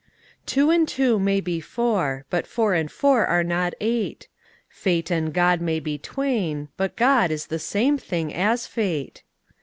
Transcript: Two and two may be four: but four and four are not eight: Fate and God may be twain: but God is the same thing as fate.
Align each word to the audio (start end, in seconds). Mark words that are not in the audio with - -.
Two 0.47 0.71
and 0.71 0.87
two 0.87 1.19
may 1.19 1.39
be 1.39 1.59
four: 1.61 2.25
but 2.31 2.47
four 2.47 2.73
and 2.73 2.91
four 2.91 3.27
are 3.27 3.43
not 3.43 3.75
eight: 3.79 4.27
Fate 4.67 5.11
and 5.11 5.31
God 5.31 5.61
may 5.61 5.79
be 5.79 5.99
twain: 5.99 6.69
but 6.75 6.95
God 6.95 7.29
is 7.29 7.45
the 7.45 7.59
same 7.59 7.99
thing 7.99 8.33
as 8.33 8.65
fate. 8.65 9.21